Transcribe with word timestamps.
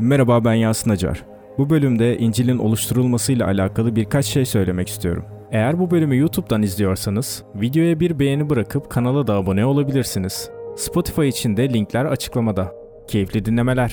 Merhaba 0.00 0.44
ben 0.44 0.54
Yasin 0.54 0.90
Acar. 0.90 1.24
Bu 1.58 1.70
bölümde 1.70 2.18
İncil'in 2.18 2.58
oluşturulmasıyla 2.58 3.46
alakalı 3.46 3.96
birkaç 3.96 4.26
şey 4.26 4.44
söylemek 4.44 4.88
istiyorum. 4.88 5.24
Eğer 5.52 5.78
bu 5.78 5.90
bölümü 5.90 6.16
YouTube'dan 6.16 6.62
izliyorsanız, 6.62 7.44
videoya 7.54 8.00
bir 8.00 8.18
beğeni 8.18 8.50
bırakıp 8.50 8.90
kanala 8.90 9.26
da 9.26 9.34
abone 9.34 9.66
olabilirsiniz. 9.66 10.50
Spotify 10.76 11.28
için 11.28 11.56
de 11.56 11.72
linkler 11.72 12.04
açıklamada. 12.04 12.72
Keyifli 13.08 13.44
dinlemeler. 13.44 13.92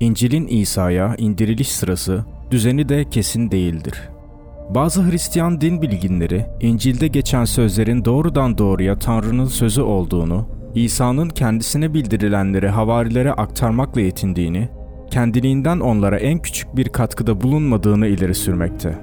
İncil'in 0.00 0.46
İsa'ya 0.46 1.14
indiriliş 1.18 1.72
sırası, 1.72 2.24
düzeni 2.50 2.88
de 2.88 3.04
kesin 3.10 3.50
değildir. 3.50 4.08
Bazı 4.70 5.10
Hristiyan 5.10 5.60
din 5.60 5.82
bilginleri, 5.82 6.46
İncil'de 6.60 7.08
geçen 7.08 7.44
sözlerin 7.44 8.04
doğrudan 8.04 8.58
doğruya 8.58 8.98
Tanrı'nın 8.98 9.46
sözü 9.46 9.82
olduğunu 9.82 10.57
İsa'nın 10.84 11.28
kendisine 11.28 11.94
bildirilenleri 11.94 12.68
havarilere 12.68 13.32
aktarmakla 13.32 14.00
yetindiğini, 14.00 14.68
kendiliğinden 15.10 15.80
onlara 15.80 16.18
en 16.18 16.38
küçük 16.38 16.76
bir 16.76 16.88
katkıda 16.88 17.40
bulunmadığını 17.40 18.06
ileri 18.06 18.34
sürmekte. 18.34 18.98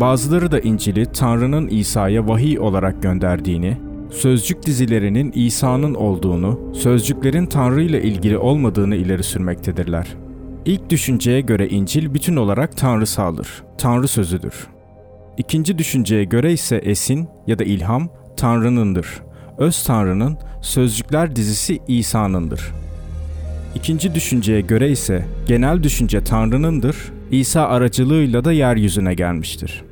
Bazıları 0.00 0.50
da 0.50 0.60
İncil'i 0.60 1.06
Tanrı'nın 1.06 1.68
İsa'ya 1.68 2.28
vahiy 2.28 2.58
olarak 2.58 3.02
gönderdiğini, 3.02 3.76
sözcük 4.10 4.66
dizilerinin 4.66 5.32
İsa'nın 5.34 5.94
olduğunu, 5.94 6.74
sözcüklerin 6.74 7.46
Tanrı 7.46 7.82
ile 7.82 8.02
ilgili 8.02 8.38
olmadığını 8.38 8.96
ileri 8.96 9.22
sürmektedirler. 9.22 10.06
İlk 10.64 10.90
düşünceye 10.90 11.40
göre 11.40 11.68
İncil 11.68 12.14
bütün 12.14 12.36
olarak 12.36 12.76
tanrısaldır, 12.76 13.64
Tanrı 13.78 14.08
sözüdür. 14.08 14.66
İkinci 15.36 15.78
düşünceye 15.78 16.24
göre 16.24 16.52
ise 16.52 16.76
esin 16.76 17.28
ya 17.46 17.58
da 17.58 17.64
ilham 17.64 18.08
Tanrı'nındır 18.36 19.22
öz 19.58 19.84
Tanrı'nın 19.84 20.38
Sözcükler 20.62 21.36
dizisi 21.36 21.78
İsa'nındır. 21.88 22.72
İkinci 23.74 24.14
düşünceye 24.14 24.60
göre 24.60 24.90
ise 24.90 25.26
genel 25.46 25.82
düşünce 25.82 26.24
Tanrı'nındır, 26.24 26.96
İsa 27.30 27.62
aracılığıyla 27.66 28.44
da 28.44 28.52
yeryüzüne 28.52 29.14
gelmiştir. 29.14 29.82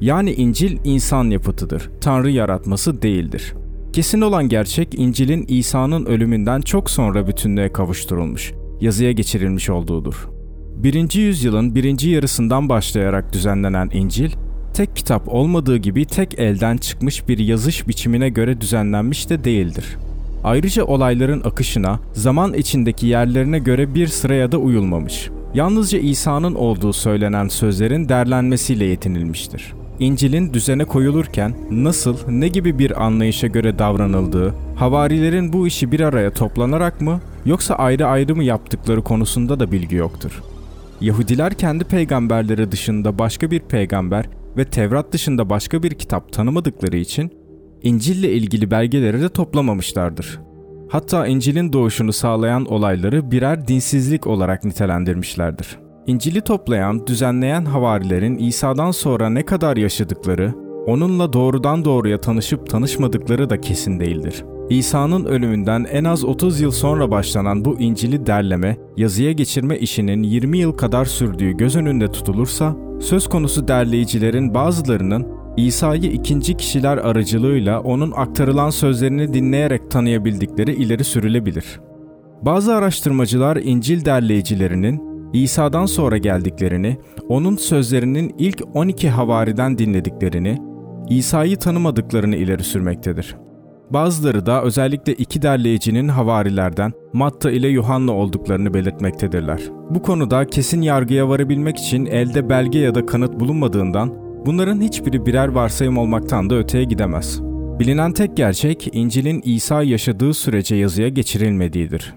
Yani 0.00 0.32
İncil 0.32 0.78
insan 0.84 1.30
yapıtıdır, 1.30 1.90
Tanrı 2.00 2.30
yaratması 2.30 3.02
değildir. 3.02 3.54
Kesin 3.92 4.20
olan 4.20 4.48
gerçek 4.48 4.88
İncil'in 4.94 5.44
İsa'nın 5.48 6.06
ölümünden 6.06 6.60
çok 6.60 6.90
sonra 6.90 7.26
bütünlüğe 7.26 7.72
kavuşturulmuş, 7.72 8.52
yazıya 8.80 9.12
geçirilmiş 9.12 9.70
olduğudur. 9.70 10.28
Birinci 10.76 11.20
yüzyılın 11.20 11.74
birinci 11.74 12.10
yarısından 12.10 12.68
başlayarak 12.68 13.32
düzenlenen 13.32 13.90
İncil, 13.92 14.30
tek 14.74 14.96
kitap 14.96 15.28
olmadığı 15.28 15.76
gibi 15.76 16.04
tek 16.04 16.38
elden 16.38 16.76
çıkmış 16.76 17.28
bir 17.28 17.38
yazış 17.38 17.88
biçimine 17.88 18.28
göre 18.28 18.60
düzenlenmiş 18.60 19.30
de 19.30 19.44
değildir. 19.44 19.96
Ayrıca 20.44 20.84
olayların 20.84 21.42
akışına, 21.44 22.00
zaman 22.12 22.54
içindeki 22.54 23.06
yerlerine 23.06 23.58
göre 23.58 23.94
bir 23.94 24.06
sıraya 24.06 24.52
da 24.52 24.58
uyulmamış. 24.58 25.30
Yalnızca 25.54 25.98
İsa'nın 25.98 26.54
olduğu 26.54 26.92
söylenen 26.92 27.48
sözlerin 27.48 28.08
derlenmesiyle 28.08 28.84
yetinilmiştir. 28.84 29.72
İncil'in 29.98 30.54
düzene 30.54 30.84
koyulurken 30.84 31.54
nasıl, 31.70 32.16
ne 32.28 32.48
gibi 32.48 32.78
bir 32.78 33.04
anlayışa 33.04 33.46
göre 33.46 33.78
davranıldığı, 33.78 34.54
havarilerin 34.76 35.52
bu 35.52 35.66
işi 35.66 35.92
bir 35.92 36.00
araya 36.00 36.30
toplanarak 36.30 37.00
mı 37.00 37.20
yoksa 37.46 37.74
ayrı 37.74 38.06
ayrı 38.06 38.36
mı 38.36 38.44
yaptıkları 38.44 39.02
konusunda 39.02 39.60
da 39.60 39.72
bilgi 39.72 39.96
yoktur. 39.96 40.42
Yahudiler 41.00 41.54
kendi 41.54 41.84
peygamberleri 41.84 42.72
dışında 42.72 43.18
başka 43.18 43.50
bir 43.50 43.60
peygamber 43.60 44.24
ve 44.56 44.64
Tevrat 44.64 45.12
dışında 45.12 45.50
başka 45.50 45.82
bir 45.82 45.90
kitap 45.90 46.32
tanımadıkları 46.32 46.96
için 46.96 47.30
İncil 47.82 48.16
ile 48.16 48.32
ilgili 48.32 48.70
belgeleri 48.70 49.20
de 49.20 49.28
toplamamışlardır. 49.28 50.40
Hatta 50.88 51.26
İncil'in 51.26 51.72
doğuşunu 51.72 52.12
sağlayan 52.12 52.64
olayları 52.66 53.30
birer 53.30 53.68
dinsizlik 53.68 54.26
olarak 54.26 54.64
nitelendirmişlerdir. 54.64 55.78
İncil'i 56.06 56.40
toplayan, 56.40 57.06
düzenleyen 57.06 57.64
havarilerin 57.64 58.36
İsa'dan 58.36 58.90
sonra 58.90 59.30
ne 59.30 59.44
kadar 59.44 59.76
yaşadıkları, 59.76 60.54
onunla 60.86 61.32
doğrudan 61.32 61.84
doğruya 61.84 62.20
tanışıp 62.20 62.70
tanışmadıkları 62.70 63.50
da 63.50 63.60
kesin 63.60 64.00
değildir. 64.00 64.44
İsa'nın 64.70 65.24
ölümünden 65.24 65.86
en 65.92 66.04
az 66.04 66.24
30 66.24 66.60
yıl 66.60 66.70
sonra 66.70 67.10
başlanan 67.10 67.64
bu 67.64 67.80
İncil'i 67.80 68.26
derleme, 68.26 68.76
yazıya 68.96 69.32
geçirme 69.32 69.78
işinin 69.78 70.22
20 70.22 70.58
yıl 70.58 70.72
kadar 70.72 71.04
sürdüğü 71.04 71.56
göz 71.56 71.76
önünde 71.76 72.10
tutulursa, 72.10 72.76
söz 73.00 73.28
konusu 73.28 73.68
derleyicilerin 73.68 74.54
bazılarının 74.54 75.26
İsa'yı 75.56 76.12
ikinci 76.12 76.56
kişiler 76.56 76.98
aracılığıyla 76.98 77.80
onun 77.80 78.12
aktarılan 78.16 78.70
sözlerini 78.70 79.34
dinleyerek 79.34 79.90
tanıyabildikleri 79.90 80.74
ileri 80.74 81.04
sürülebilir. 81.04 81.80
Bazı 82.42 82.74
araştırmacılar 82.74 83.56
İncil 83.56 84.04
derleyicilerinin 84.04 85.02
İsa'dan 85.32 85.86
sonra 85.86 86.18
geldiklerini, 86.18 86.96
onun 87.28 87.56
sözlerinin 87.56 88.34
ilk 88.38 88.62
12 88.74 89.08
havariden 89.08 89.78
dinlediklerini, 89.78 90.58
İsa'yı 91.08 91.56
tanımadıklarını 91.56 92.36
ileri 92.36 92.62
sürmektedir. 92.64 93.36
Bazıları 93.90 94.46
da 94.46 94.62
özellikle 94.62 95.14
iki 95.14 95.42
derleyicinin 95.42 96.08
havarilerden 96.08 96.92
Matta 97.12 97.50
ile 97.50 97.68
Yuhanna 97.68 98.12
olduklarını 98.12 98.74
belirtmektedirler. 98.74 99.60
Bu 99.90 100.02
konuda 100.02 100.46
kesin 100.46 100.82
yargıya 100.82 101.28
varabilmek 101.28 101.78
için 101.78 102.06
elde 102.06 102.48
belge 102.48 102.78
ya 102.78 102.94
da 102.94 103.06
kanıt 103.06 103.40
bulunmadığından 103.40 104.14
bunların 104.46 104.80
hiçbiri 104.80 105.26
birer 105.26 105.48
varsayım 105.48 105.98
olmaktan 105.98 106.50
da 106.50 106.54
öteye 106.54 106.84
gidemez. 106.84 107.40
Bilinen 107.78 108.12
tek 108.12 108.36
gerçek 108.36 108.88
İncil'in 108.92 109.42
İsa 109.44 109.82
yaşadığı 109.82 110.34
sürece 110.34 110.76
yazıya 110.76 111.08
geçirilmediğidir. 111.08 112.14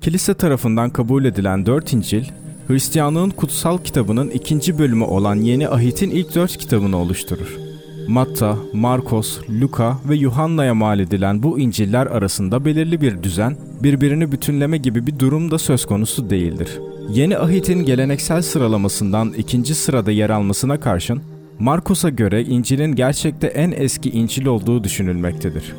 Kilise 0.00 0.34
tarafından 0.34 0.90
kabul 0.90 1.24
edilen 1.24 1.66
dört 1.66 1.92
İncil, 1.92 2.24
Hristiyanlığın 2.68 3.30
kutsal 3.30 3.78
kitabının 3.78 4.30
ikinci 4.30 4.78
bölümü 4.78 5.04
olan 5.04 5.36
Yeni 5.36 5.68
Ahit'in 5.68 6.10
ilk 6.10 6.34
dört 6.34 6.56
kitabını 6.56 6.96
oluşturur. 6.96 7.61
Matta, 8.08 8.56
Markos, 8.72 9.40
Luka 9.60 9.98
ve 10.08 10.16
Yuhanna'ya 10.16 10.74
mal 10.74 11.00
edilen 11.00 11.42
bu 11.42 11.58
İncil'ler 11.58 12.06
arasında 12.06 12.64
belirli 12.64 13.00
bir 13.00 13.22
düzen, 13.22 13.56
birbirini 13.82 14.32
bütünleme 14.32 14.78
gibi 14.78 15.06
bir 15.06 15.18
durum 15.18 15.50
da 15.50 15.58
söz 15.58 15.86
konusu 15.86 16.30
değildir. 16.30 16.80
Yeni 17.10 17.38
Ahit'in 17.38 17.84
geleneksel 17.84 18.42
sıralamasından 18.42 19.32
ikinci 19.32 19.74
sırada 19.74 20.10
yer 20.10 20.30
almasına 20.30 20.80
karşın, 20.80 21.22
Markos'a 21.58 22.08
göre 22.08 22.42
İncil'in 22.42 22.94
gerçekte 22.94 23.46
en 23.46 23.72
eski 23.76 24.10
İncil 24.10 24.46
olduğu 24.46 24.84
düşünülmektedir. 24.84 25.74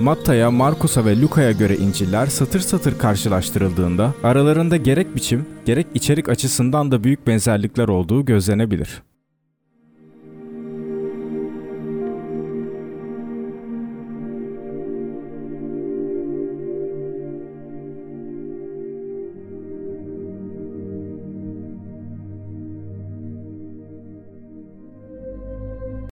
Matta'ya, 0.00 0.50
Markus'a 0.50 1.04
ve 1.04 1.20
Luka'ya 1.20 1.52
göre 1.52 1.76
İncil'ler 1.76 2.26
satır 2.26 2.60
satır 2.60 2.98
karşılaştırıldığında 2.98 4.14
aralarında 4.22 4.76
gerek 4.76 5.16
biçim, 5.16 5.46
gerek 5.66 5.86
içerik 5.94 6.28
açısından 6.28 6.90
da 6.90 7.04
büyük 7.04 7.26
benzerlikler 7.26 7.88
olduğu 7.88 8.24
gözlenebilir. 8.24 9.02